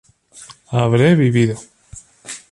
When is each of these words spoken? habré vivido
habré 0.71 1.13
vivido 1.13 1.55